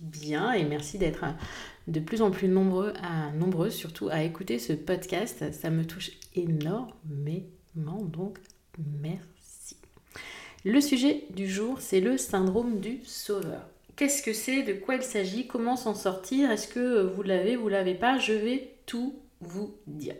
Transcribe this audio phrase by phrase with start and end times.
[0.00, 1.24] bien et merci d'être
[1.88, 3.30] de plus en plus nombreux, à,
[3.70, 5.52] surtout à écouter ce podcast.
[5.52, 8.38] Ça me touche énormément, donc
[8.78, 9.76] merci.
[10.64, 13.68] Le sujet du jour, c'est le syndrome du sauveur.
[13.96, 14.62] Qu'est-ce que c'est?
[14.62, 15.46] De quoi il s'agit?
[15.46, 16.50] Comment s'en sortir?
[16.50, 18.18] Est-ce que vous l'avez Vous l'avez pas?
[18.18, 20.16] Je vais tout vous dire.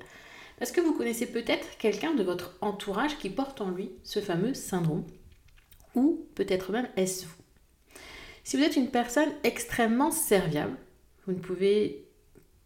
[0.59, 4.55] Parce que vous connaissez peut-être quelqu'un de votre entourage qui porte en lui ce fameux
[4.55, 5.05] syndrome.
[5.94, 7.44] Ou peut-être même est-ce vous?
[8.45, 10.77] Si vous êtes une personne extrêmement serviable,
[11.27, 12.05] vous ne pouvez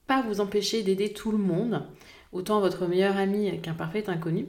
[0.08, 1.86] pas vous empêcher d'aider tout le monde,
[2.32, 4.46] autant votre meilleur ami qu'un parfait inconnu.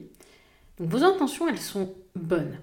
[0.78, 2.58] Donc vos intentions, elles sont bonnes.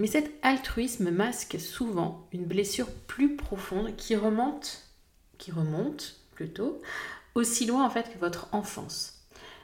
[0.00, 4.82] Mais cet altruisme masque souvent une blessure plus profonde qui remonte,
[5.38, 6.82] qui remonte plutôt,
[7.36, 9.20] aussi loin en fait que votre enfance.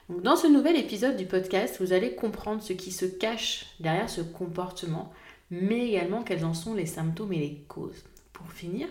[0.09, 4.09] Donc dans ce nouvel épisode du podcast, vous allez comprendre ce qui se cache derrière
[4.09, 5.13] ce comportement,
[5.51, 8.05] mais également quels en sont les symptômes et les causes.
[8.37, 8.87] Pour finir,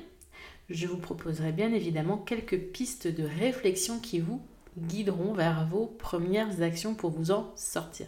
[0.72, 4.42] je vous proposerai bien évidemment quelques pistes de réflexion qui vous
[4.76, 8.08] guideront vers vos premières actions pour vous en sortir.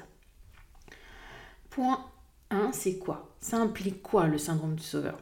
[1.69, 2.03] Point
[2.49, 3.35] 1, c'est quoi?
[3.39, 5.19] Ça implique quoi le syndrome du sauveur?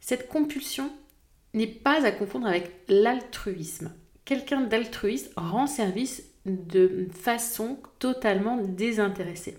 [0.00, 0.90] Cette compulsion
[1.54, 3.94] n'est pas à confondre avec l'altruisme.
[4.24, 9.58] Quelqu'un d'altruiste rend service de façon totalement désintéressée.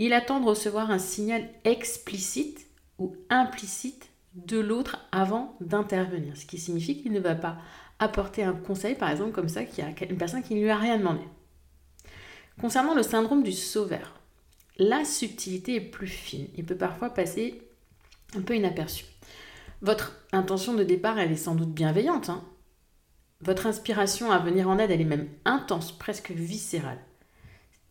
[0.00, 2.66] Il attend de recevoir un signal explicite
[2.98, 6.36] ou implicite de l'autre avant d'intervenir.
[6.36, 7.58] Ce qui signifie qu'il ne va pas
[7.98, 10.78] apporter un conseil, par exemple, comme ça, qui a une personne qui ne lui a
[10.78, 11.22] rien demandé.
[12.60, 14.14] Concernant le syndrome du sauveur,
[14.78, 16.48] la subtilité est plus fine.
[16.56, 17.62] Il peut parfois passer
[18.36, 19.04] un peu inaperçu.
[19.80, 22.30] Votre intention de départ, elle est sans doute bienveillante.
[22.30, 22.44] Hein.
[23.40, 27.00] Votre inspiration à venir en aide, elle est même intense, presque viscérale.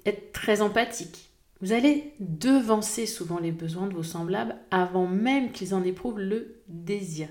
[0.06, 1.31] Être très empathique,
[1.61, 6.63] vous allez devancer souvent les besoins de vos semblables avant même qu'ils en éprouvent le
[6.67, 7.29] désir.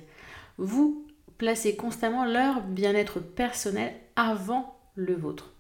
[0.57, 5.55] Vous placez constamment leur bien-être personnel avant le vôtre.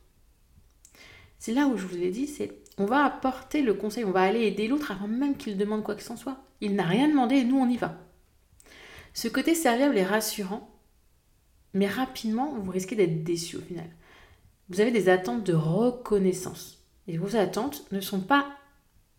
[1.39, 4.23] C'est là où je vous ai dit, c'est on va apporter le conseil, on va
[4.23, 6.39] aller aider l'autre avant même qu'il demande quoi que ce soit.
[6.61, 7.99] Il n'a rien demandé et nous on y va.
[9.15, 10.71] Ce côté serviable est rassurant,
[11.75, 13.91] mais rapidement vous risquez d'être déçu au final.
[14.69, 16.85] Vous avez des attentes de reconnaissance.
[17.09, 18.55] Et vos attentes ne sont pas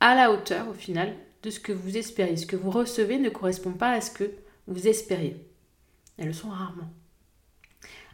[0.02, 2.36] à la hauteur au final de ce que vous espériez.
[2.36, 4.32] Ce que vous recevez ne correspond pas à ce que
[4.68, 5.38] vous espériez.
[6.18, 6.92] Elles le sont rarement.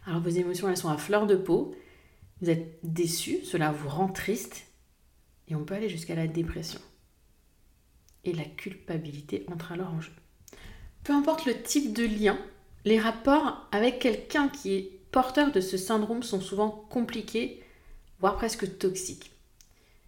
[0.05, 1.75] Alors vos émotions, elles sont à fleur de peau.
[2.41, 4.67] Vous êtes déçu, cela vous rend triste.
[5.47, 6.79] Et on peut aller jusqu'à la dépression.
[8.25, 10.11] Et la culpabilité entre alors en jeu.
[11.03, 12.37] Peu importe le type de lien,
[12.83, 17.63] les rapports avec quelqu'un qui est porteur de ce syndrome sont souvent compliqués,
[18.19, 19.36] voire presque toxiques.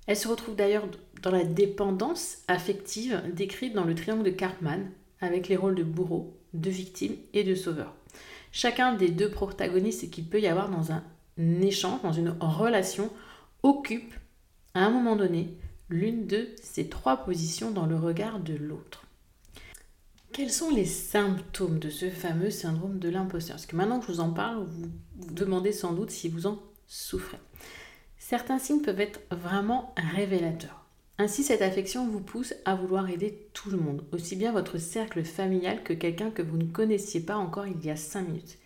[0.09, 0.87] Elle se retrouve d'ailleurs
[1.21, 4.89] dans la dépendance affective décrite dans le triangle de Cartman,
[5.21, 7.93] avec les rôles de bourreau, de victime et de sauveur.
[8.51, 11.03] Chacun des deux protagonistes qu'il peut y avoir dans un
[11.61, 13.11] échange, dans une relation,
[13.61, 14.11] occupe
[14.73, 15.53] à un moment donné
[15.89, 19.05] l'une de ces trois positions dans le regard de l'autre.
[20.33, 23.57] Quels sont les symptômes de ce fameux syndrome de l'imposteur?
[23.57, 26.47] Parce que maintenant que je vous en parle, vous vous demandez sans doute si vous
[26.47, 26.57] en
[26.87, 27.37] souffrez.
[28.19, 30.85] Certains signes peuvent être vraiment révélateurs.
[31.17, 35.23] Ainsi, cette affection vous pousse à vouloir aider tout le monde, aussi bien votre cercle
[35.23, 38.57] familial que quelqu'un que vous ne connaissiez pas encore il y a 5 minutes.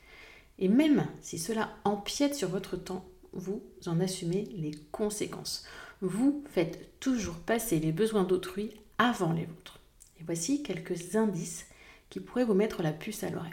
[0.59, 5.65] Et même si cela empiète sur votre temps, vous en assumez les conséquences.
[6.01, 9.79] Vous faites toujours passer les besoins d'autrui avant les vôtres.
[10.19, 11.65] Et voici quelques indices
[12.09, 13.51] qui pourraient vous mettre la puce à l'oreille.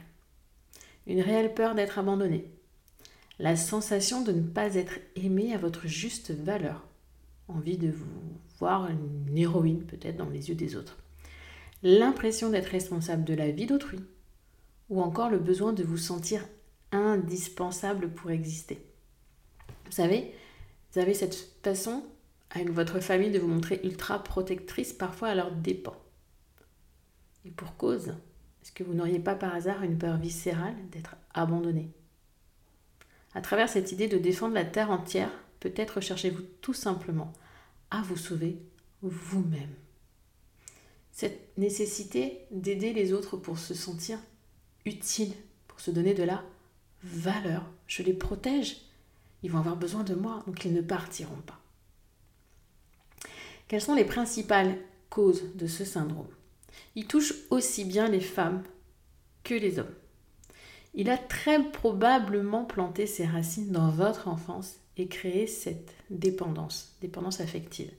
[1.06, 2.44] Une réelle peur d'être abandonné.
[3.40, 6.86] La sensation de ne pas être aimé à votre juste valeur.
[7.48, 8.04] Envie de vous
[8.58, 10.98] voir une héroïne peut-être dans les yeux des autres.
[11.82, 14.00] L'impression d'être responsable de la vie d'autrui.
[14.90, 16.46] Ou encore le besoin de vous sentir
[16.92, 18.84] indispensable pour exister.
[19.86, 20.34] Vous savez,
[20.92, 22.04] vous avez cette façon
[22.50, 25.96] avec votre famille de vous montrer ultra protectrice, parfois à leur dépens.
[27.46, 28.08] Et pour cause,
[28.60, 31.90] est-ce que vous n'auriez pas par hasard une peur viscérale d'être abandonné?
[33.34, 35.30] À travers cette idée de défendre la terre entière,
[35.60, 37.32] peut-être cherchez-vous tout simplement
[37.90, 38.58] à vous sauver
[39.02, 39.74] vous-même.
[41.12, 44.18] Cette nécessité d'aider les autres pour se sentir
[44.84, 45.32] utile,
[45.68, 46.42] pour se donner de la
[47.02, 47.66] valeur.
[47.86, 48.78] Je les protège.
[49.42, 51.60] Ils vont avoir besoin de moi, donc ils ne partiront pas.
[53.68, 54.76] Quelles sont les principales
[55.08, 56.28] causes de ce syndrome?
[56.94, 58.62] Il touche aussi bien les femmes
[59.44, 59.94] que les hommes.
[60.94, 67.40] Il a très probablement planté ses racines dans votre enfance et créé cette dépendance, dépendance
[67.40, 67.90] affective.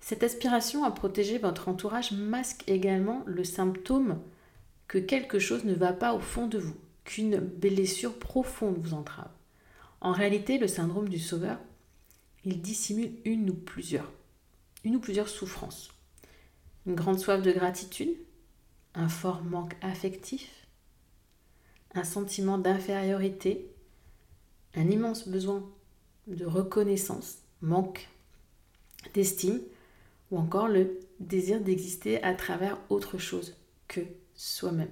[0.00, 4.20] Cette aspiration à protéger votre entourage masque également le symptôme
[4.86, 9.30] que quelque chose ne va pas au fond de vous, qu'une blessure profonde vous entrave.
[10.00, 11.58] En réalité, le syndrome du sauveur,
[12.44, 14.12] il dissimule une ou plusieurs
[14.86, 15.90] une ou plusieurs souffrances.
[16.86, 18.16] Une grande soif de gratitude,
[18.94, 20.65] un fort manque affectif,
[21.96, 23.70] un sentiment d'infériorité,
[24.74, 25.68] un immense besoin
[26.26, 28.08] de reconnaissance, manque
[29.14, 29.60] d'estime,
[30.30, 33.56] ou encore le désir d'exister à travers autre chose
[33.88, 34.00] que
[34.34, 34.90] soi-même.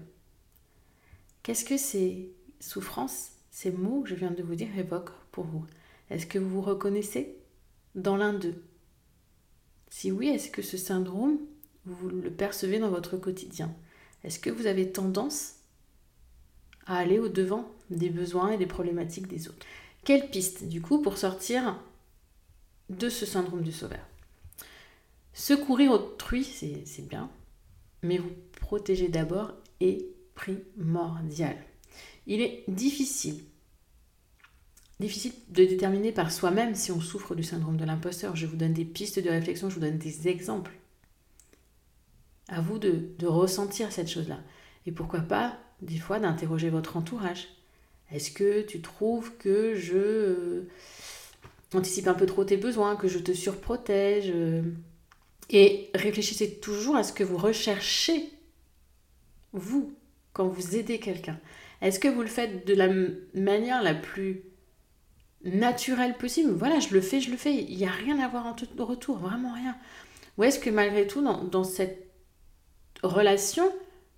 [1.42, 5.66] Qu'est-ce que ces souffrances, ces mots que je viens de vous dire évoquent pour vous?
[6.10, 7.36] Est-ce que vous vous reconnaissez
[7.94, 8.62] dans l'un d'eux?
[9.90, 11.38] Si oui, est-ce que ce syndrome,
[11.84, 13.74] vous le percevez dans votre quotidien?
[14.22, 15.56] Est-ce que vous avez tendance
[16.86, 19.66] à aller au-devant des besoins et des problématiques des autres
[20.04, 21.80] Quelle piste, du coup, pour sortir
[22.90, 24.06] de ce syndrome du sauveur?
[25.32, 27.28] Secourir autrui, c'est bien,
[28.02, 31.56] mais vous protéger d'abord est primordial.
[32.26, 33.42] Il est difficile
[35.00, 38.36] difficile de déterminer par soi-même si on souffre du syndrome de l'imposteur.
[38.36, 40.72] Je vous donne des pistes de réflexion, je vous donne des exemples.
[42.48, 44.40] À vous de, ressentir cette chose-là.
[44.86, 47.48] Et pourquoi pas, des fois, d'interroger votre entourage.
[48.10, 50.68] Est-ce que tu trouves que je euh,
[51.74, 54.62] anticipe un peu trop tes besoins, que je te surprotège euh,
[55.50, 58.30] Et réfléchissez toujours à ce que vous recherchez,
[59.52, 59.94] vous,
[60.32, 61.38] quand vous aidez quelqu'un.
[61.80, 62.88] Est-ce que vous le faites de la
[63.34, 64.42] manière la plus
[65.44, 66.52] naturel possible?
[66.52, 67.54] Voilà, je le fais, je le fais.
[67.54, 69.76] Il n'y a rien à voir en retour, vraiment rien.
[70.36, 72.08] Ou est-ce que malgré tout, dans, cette
[73.02, 73.70] relation,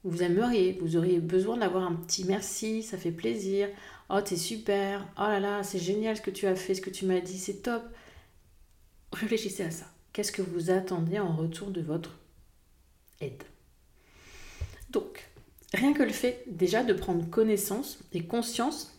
[0.05, 3.69] vous aimeriez, vous auriez besoin d'avoir un petit merci, ça fait plaisir.
[4.09, 5.07] Oh, t'es super.
[5.19, 7.39] Oh là là, c'est génial ce que tu as fait, ce que tu m'as dit,
[7.39, 7.83] c'est top.
[9.13, 9.87] Réfléchissez à ça.
[10.13, 12.19] Qu'est-ce que vous attendez en retour de votre
[13.21, 13.43] aide?
[14.91, 15.29] Donc,
[15.75, 18.97] rien que le fait déjà de prendre connaissance et conscience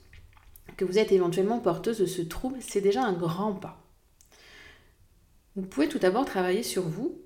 [0.76, 3.82] que vous êtes éventuellement porteuse de ce trouble, c'est déjà un grand pas.
[5.56, 7.20] Vous pouvez tout d'abord travailler sur vous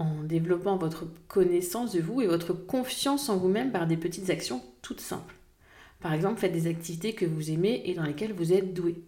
[0.00, 4.62] en développant votre connaissance de vous et votre confiance en vous-même par des petites actions
[4.80, 5.34] toutes simples.
[6.00, 9.04] Par exemple, faites des activités que vous aimez et dans lesquelles vous êtes doué.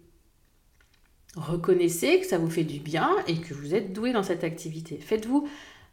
[1.35, 4.97] Reconnaissez que ça vous fait du bien et que vous êtes doué dans cette activité.
[4.97, 5.49] Faites-vous,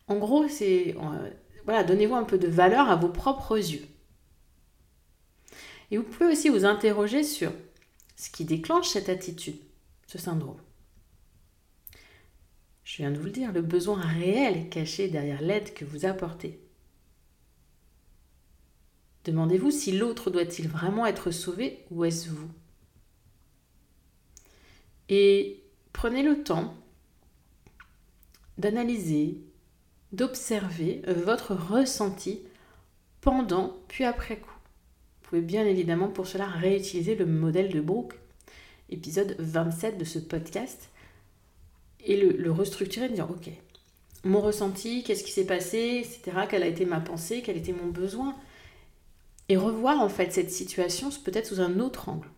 [0.06, 1.30] en gros, c'est euh,
[1.64, 3.86] voilà, donnez-vous un peu de valeur à vos propres yeux.
[5.90, 7.52] Et vous pouvez aussi vous interroger sur
[8.16, 9.56] ce qui déclenche cette attitude,
[10.06, 10.60] ce syndrome.
[12.90, 16.58] Je viens de vous le dire, le besoin réel caché derrière l'aide que vous apportez.
[19.24, 22.50] Demandez-vous si l'autre doit-il vraiment être sauvé ou est-ce vous?
[25.08, 26.74] Et prenez le temps
[28.58, 29.38] d'analyser,
[30.10, 32.40] d'observer votre ressenti
[33.20, 34.50] pendant puis après coup
[35.22, 38.18] pouvez bien évidemment pour cela réutiliser le modèle de Brooke,
[38.88, 40.90] épisode 27 de ce podcast,
[42.04, 43.50] et le, restructurer, de dire ok,
[44.24, 47.88] mon ressenti, qu'est-ce qui s'est passé, etc., quelle a été ma pensée, quel était mon
[47.88, 48.36] besoin,
[49.48, 52.28] et revoir en fait cette situation peut-être sous un autre angle.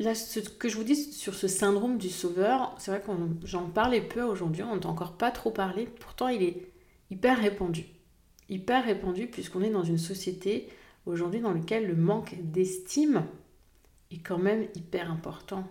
[0.00, 3.12] Là, ce que je vous dis sur ce syndrome du sauveur, c'est vrai que
[3.46, 6.72] j'en parlais peu aujourd'hui, on n'a encore pas trop parlé, pourtant il est
[7.10, 7.86] hyper répandu
[8.52, 10.68] hyper répandu puisqu'on est dans une société
[11.06, 13.24] aujourd'hui dans laquelle le manque d'estime
[14.16, 15.66] est quand même hyper important.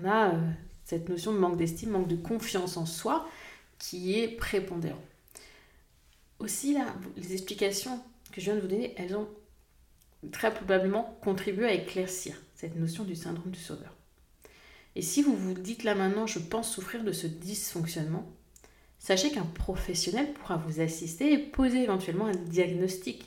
[0.00, 0.50] On a euh,
[0.84, 3.28] cette notion de manque d'estime, manque de confiance en soi
[3.78, 5.02] qui est prépondérant.
[6.38, 8.00] Aussi, là, les explications
[8.32, 9.28] que je viens de vous donner, elles ont
[10.32, 13.94] très probablement contribué à éclaircir cette notion du syndrome du sauveur.
[14.96, 18.30] Et si vous vous dites là maintenant, je pense souffrir de ce dysfonctionnement,
[18.98, 23.26] sachez qu'un professionnel pourra vous assister et poser éventuellement un diagnostic.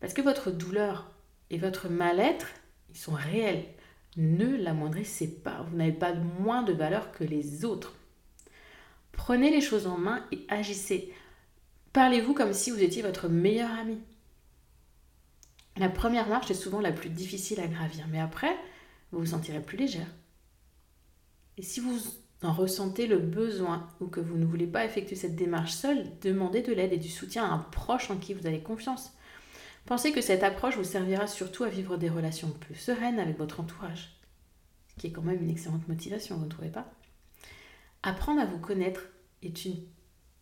[0.00, 1.10] Parce que votre douleur
[1.50, 2.46] et votre mal-être,
[2.90, 3.64] ils sont réels.
[4.16, 5.62] Ne l'amoindrissez pas.
[5.62, 7.94] Vous n'avez pas moins de valeur que les autres.
[9.12, 11.12] Prenez les choses en main et agissez.
[11.92, 13.98] Parlez-vous comme si vous étiez votre meilleur ami.
[15.76, 18.56] La première marche est souvent la plus difficile à gravir, mais après,
[19.12, 20.08] vous vous sentirez plus légère.
[21.56, 21.98] Et si vous
[22.42, 26.62] en ressentez le besoin ou que vous ne voulez pas effectuer cette démarche seule, demandez
[26.62, 29.12] de l'aide et du soutien à un proche en qui vous avez confiance.
[29.88, 33.58] Pensez que cette approche vous servira surtout à vivre des relations plus sereines avec votre
[33.58, 34.20] entourage,
[34.88, 36.92] ce qui est quand même une excellente motivation, vous ne trouvez pas?
[38.02, 39.00] Apprendre à vous connaître
[39.42, 39.78] est une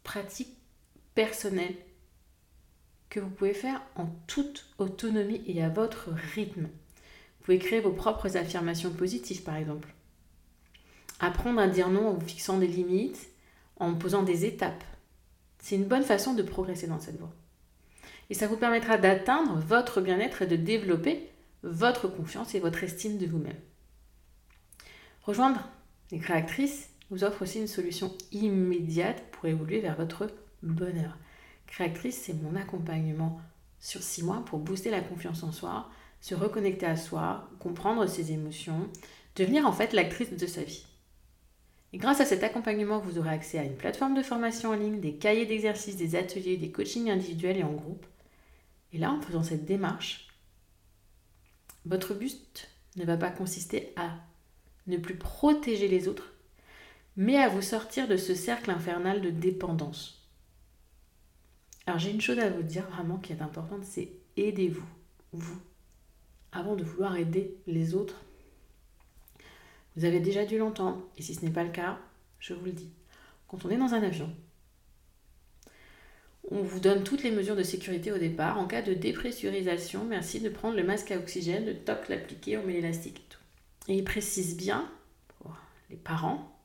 [0.02, 0.58] pratique
[1.14, 1.76] personnelle
[3.08, 6.64] que vous pouvez faire en toute autonomie et à votre rythme.
[6.64, 9.94] Vous pouvez créer vos propres affirmations positives, par exemple.
[11.20, 13.28] Apprendre à dire non en vous fixant des limites,
[13.78, 14.82] en posant des étapes.
[15.60, 17.32] C'est une bonne façon de progresser dans cette voie.
[18.30, 21.30] Et ça vous permettra d'atteindre votre bien-être et de développer
[21.62, 23.59] votre confiance et votre estime de vous-même.
[25.23, 25.61] Rejoindre
[26.11, 30.28] les créatrices vous offre aussi une solution immédiate pour évoluer vers votre
[30.62, 31.16] bonheur.
[31.66, 33.40] Créatrice, c'est mon accompagnement
[33.80, 35.88] sur six mois pour booster la confiance en soi,
[36.21, 38.88] se reconnecter à soi, comprendre ses émotions,
[39.37, 40.87] devenir en fait l'actrice de sa vie.
[41.92, 45.00] Et grâce à cet accompagnement, vous aurez accès à une plateforme de formation en ligne,
[45.00, 48.06] des cahiers d'exercices, des ateliers, des coachings individuels et en groupe.
[48.96, 50.26] Et là, en faisant cette démarche,
[51.84, 54.14] votre but ne va pas consister à
[54.86, 56.32] ne plus protéger les autres,
[57.14, 60.26] mais à vous sortir de ce cercle infernal de dépendance.
[61.84, 64.88] Alors j'ai une chose à vous dire vraiment qui est importante, c'est aidez-vous,
[65.32, 65.60] vous,
[66.50, 68.22] avant de vouloir aider les autres.
[69.94, 71.98] Vous avez déjà dû l'entendre, et si ce n'est pas le cas,
[72.38, 72.88] je vous le dis.
[73.46, 74.34] Quand on est dans un avion,
[76.50, 78.58] on vous donne toutes les mesures de sécurité au départ.
[78.58, 82.64] En cas de dépressurisation, merci de prendre le masque à oxygène, de toc l'appliquer, on
[82.64, 83.40] met l'élastique et tout.
[83.88, 84.90] Et il précise bien,
[85.38, 85.56] pour
[85.90, 86.56] les parents,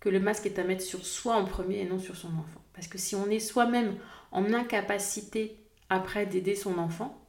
[0.00, 2.60] que le masque est à mettre sur soi en premier et non sur son enfant.
[2.74, 3.96] Parce que si on est soi-même
[4.32, 5.56] en incapacité
[5.88, 7.26] après d'aider son enfant,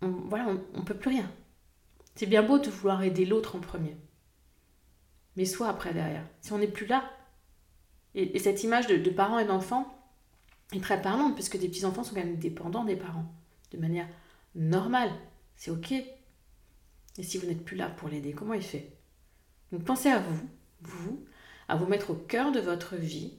[0.00, 1.30] on, voilà, on ne peut plus rien.
[2.14, 3.96] C'est bien beau de vouloir aider l'autre en premier.
[5.36, 6.24] Mais soit après derrière.
[6.40, 7.10] Si on n'est plus là.
[8.14, 9.93] Et, cette image de, de parents et d'enfants
[10.72, 13.32] est très parlante, parce que des petits-enfants sont quand même dépendants des parents.
[13.70, 14.08] De manière
[14.54, 15.10] normale.
[15.56, 15.92] C'est ok.
[15.92, 18.92] Et si vous n'êtes plus là pour l'aider, comment il fait?
[19.72, 20.48] Donc pensez à vous,
[20.82, 21.24] vous,
[21.68, 23.34] à vous mettre au cœur de votre vie,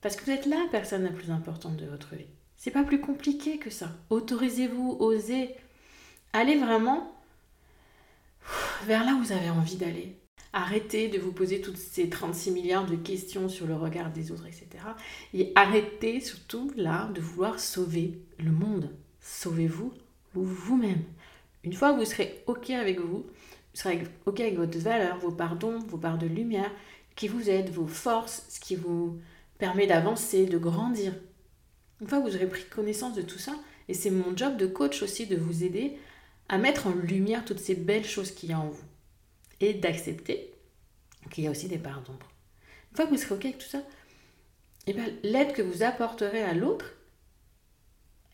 [0.00, 2.28] parce que vous êtes la personne la plus importante de votre vie.
[2.56, 3.90] C'est pas plus compliqué que ça.
[4.10, 5.54] Autorisez-vous, osez.
[6.32, 7.14] Allez vraiment
[8.84, 10.18] vers là où vous avez envie d'aller.
[10.56, 14.46] Arrêtez de vous poser toutes ces 36 milliards de questions sur le regard des autres,
[14.46, 14.68] etc.
[15.34, 18.88] Et arrêtez surtout là de vouloir sauver le monde.
[19.20, 19.92] Sauvez-vous
[20.32, 21.02] vous-même.
[21.64, 23.26] Une fois que vous serez OK avec vous, vous
[23.72, 26.70] serez OK avec votre valeur, vos pardons, vos parts de lumière,
[27.16, 29.18] qui vous aide, vos forces, ce qui vous
[29.58, 31.14] permet d'avancer, de grandir.
[32.00, 33.56] Une fois que vous aurez pris connaissance de tout ça,
[33.88, 35.98] et c'est mon job de coach aussi de vous aider
[36.48, 38.84] à mettre en lumière toutes ces belles choses qu'il y a en vous
[39.60, 40.52] et d'accepter
[41.30, 42.28] qu'il y a aussi des parts d'ombre.
[42.90, 43.82] Une fois que vous serez OK avec tout ça,
[44.86, 46.94] eh bien, l'aide que vous apporterez à l'autre,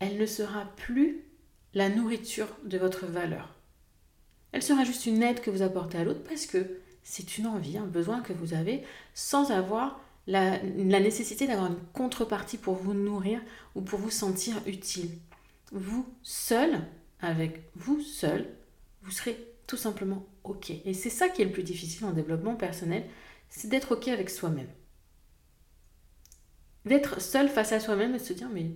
[0.00, 1.25] elle ne sera plus
[1.75, 3.55] la nourriture de votre valeur.
[4.53, 7.79] Elle sera juste une aide que vous apportez à l'autre parce que c'est une envie,
[7.79, 8.83] un besoin que vous avez
[9.15, 13.41] sans avoir la, nécessité d'avoir une contrepartie pour vous nourrir
[13.75, 15.11] ou pour vous sentir utile.
[15.73, 16.81] Vous seul,
[17.21, 18.49] avec vous seul,
[19.03, 19.37] vous serez
[19.71, 20.71] tout simplement OK.
[20.85, 23.05] Et c'est ça qui est le plus difficile en développement personnel,
[23.49, 24.67] c'est d'être OK avec soi-même.
[26.85, 28.73] D'être seul face à soi-même et de se dire, mais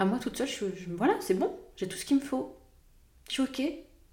[0.00, 2.58] à moi toute seule, je, voilà, c'est bon, j'ai tout ce qu'il me faut.
[3.28, 3.62] Je suis OK,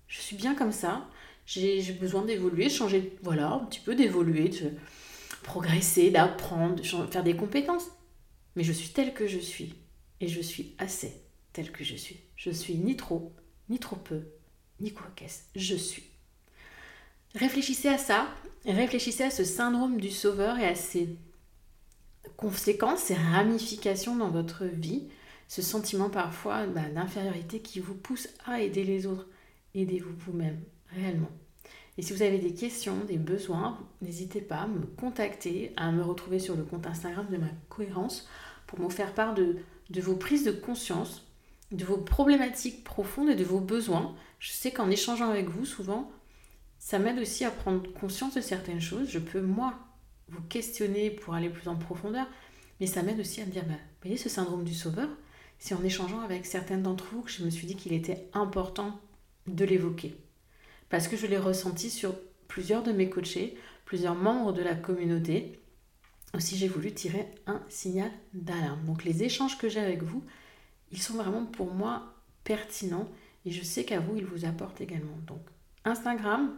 [0.08, 1.10] je suis bien comme ça,
[1.48, 4.74] j'ai besoin d'évoluer, changer, voilà, un petit peu d'évoluer, de
[5.42, 7.88] progresser, d'apprendre, de faire des compétences.
[8.56, 9.74] Mais je suis telle que je suis.
[10.20, 12.20] Et je suis assez telle que je suis.
[12.36, 13.34] Je suis ni trop,
[13.70, 14.22] ni trop peu,
[14.80, 15.46] ni quoi qu'est-ce.
[15.56, 16.11] Je suis.
[17.36, 18.28] Réfléchissez à ça.
[18.66, 21.18] Réfléchissez à ce syndrome du sauveur et à ses
[22.38, 25.08] conséquences, ses ramifications dans votre vie.
[25.48, 29.28] Ce sentiment parfois bah, d'infériorité qui vous pousse à aider les autres.
[29.76, 30.60] Aidez-vous vous-même
[30.94, 31.32] réellement.
[31.98, 36.04] Et si vous avez des questions, des besoins, n'hésitez pas à me contacter, à me
[36.04, 38.28] retrouver sur le compte Instagram de ma cohérence
[38.68, 39.58] pour me faire part de,
[39.90, 41.28] de vos prises de conscience,
[41.72, 44.16] de vos problématiques profondes et de vos besoins.
[44.40, 46.12] Je sais qu'en échangeant avec vous, souvent,
[46.82, 49.08] ça m'aide aussi à prendre conscience de certaines choses.
[49.12, 49.76] Je peux, moi,
[50.30, 52.26] vous questionner pour aller plus en profondeur,
[52.80, 55.08] mais ça m'aide aussi à me dire, bah, vous voyez ce syndrome du sauveur,
[55.60, 59.00] c'est en échangeant avec certaines d'entre vous que je me suis dit qu'il était important
[59.46, 60.18] de l'évoquer.
[60.90, 62.16] Parce que je l'ai ressenti sur
[62.48, 65.60] plusieurs de mes coachés, plusieurs membres de la communauté.
[66.34, 68.84] Aussi, j'ai voulu tirer un signal d'alarme.
[68.88, 70.24] Donc les échanges que j'ai avec vous,
[70.92, 73.08] ils sont vraiment pour moi pertinents
[73.46, 75.18] et je sais qu'à vous, ils vous apportent également.
[75.28, 75.42] Donc
[75.86, 76.52] Instagram,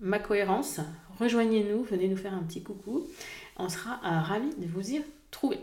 [0.00, 0.80] ma cohérence,
[1.18, 3.06] rejoignez-nous, venez nous faire un petit coucou.
[3.56, 5.58] On sera euh, ravis de vous y trouver.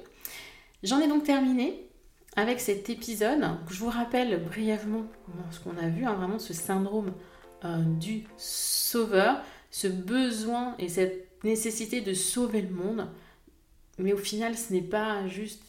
[0.83, 1.87] J'en ai donc terminé
[2.35, 3.43] avec cet épisode.
[3.69, 5.05] Je vous rappelle brièvement
[5.51, 7.13] ce qu'on a vu, hein, vraiment ce syndrome
[7.63, 13.07] euh, du sauveur, ce besoin et cette nécessité de sauver le monde.
[13.99, 15.63] Mais au final, ce n'est pas juste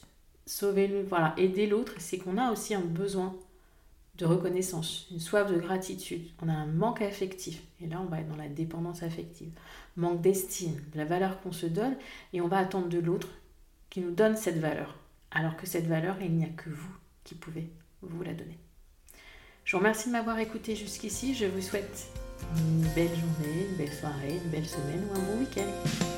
[0.47, 3.35] sauver le, voilà, aider l'autre, c'est qu'on a aussi un besoin
[4.17, 6.27] de reconnaissance, une soif de gratitude.
[6.43, 7.63] On a un manque affectif.
[7.81, 9.51] Et là, on va être dans la dépendance affective.
[9.97, 11.97] Manque d'estime, de la valeur qu'on se donne,
[12.33, 13.29] et on va attendre de l'autre
[13.91, 14.97] qui nous donne cette valeur.
[15.31, 16.95] Alors que cette valeur, il n'y a que vous
[17.25, 17.71] qui pouvez
[18.03, 18.59] vous la donner.
[19.65, 21.35] Je vous remercie de m'avoir écouté jusqu'ici.
[21.35, 22.09] Je vous souhaite
[22.57, 26.14] une belle journée, une belle soirée, une belle semaine ou un bon week-end.